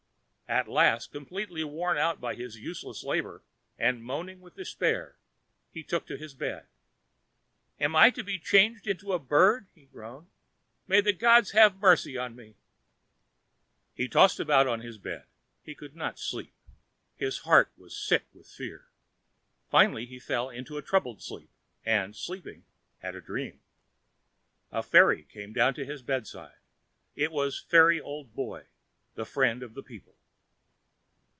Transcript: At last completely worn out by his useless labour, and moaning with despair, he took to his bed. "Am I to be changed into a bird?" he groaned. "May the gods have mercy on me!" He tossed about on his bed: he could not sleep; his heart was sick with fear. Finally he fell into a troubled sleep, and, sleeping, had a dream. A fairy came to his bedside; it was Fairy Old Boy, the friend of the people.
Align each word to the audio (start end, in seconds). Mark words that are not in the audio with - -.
At 0.51 0.67
last 0.67 1.13
completely 1.13 1.63
worn 1.63 1.97
out 1.97 2.19
by 2.19 2.35
his 2.35 2.57
useless 2.59 3.05
labour, 3.05 3.41
and 3.79 4.03
moaning 4.03 4.41
with 4.41 4.57
despair, 4.57 5.15
he 5.71 5.81
took 5.81 6.05
to 6.07 6.17
his 6.17 6.33
bed. 6.33 6.67
"Am 7.79 7.95
I 7.95 8.09
to 8.09 8.21
be 8.21 8.37
changed 8.37 8.85
into 8.85 9.13
a 9.13 9.17
bird?" 9.17 9.69
he 9.73 9.85
groaned. 9.85 10.27
"May 10.89 10.99
the 10.99 11.13
gods 11.13 11.51
have 11.51 11.79
mercy 11.79 12.17
on 12.17 12.35
me!" 12.35 12.57
He 13.93 14.09
tossed 14.09 14.41
about 14.41 14.67
on 14.67 14.81
his 14.81 14.97
bed: 14.97 15.23
he 15.63 15.73
could 15.73 15.95
not 15.95 16.19
sleep; 16.19 16.51
his 17.15 17.37
heart 17.39 17.71
was 17.77 17.95
sick 17.95 18.25
with 18.33 18.45
fear. 18.49 18.89
Finally 19.69 20.05
he 20.05 20.19
fell 20.19 20.49
into 20.49 20.75
a 20.75 20.81
troubled 20.81 21.21
sleep, 21.21 21.49
and, 21.85 22.13
sleeping, 22.13 22.65
had 22.97 23.15
a 23.15 23.21
dream. 23.21 23.61
A 24.69 24.83
fairy 24.83 25.23
came 25.23 25.53
to 25.53 25.85
his 25.85 26.01
bedside; 26.01 26.57
it 27.15 27.31
was 27.31 27.57
Fairy 27.61 28.01
Old 28.01 28.35
Boy, 28.35 28.65
the 29.15 29.23
friend 29.25 29.63
of 29.63 29.75
the 29.75 29.83
people. 29.83 30.17